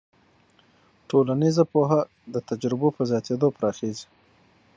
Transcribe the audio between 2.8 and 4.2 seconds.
په زیاتېدو پراخېږي.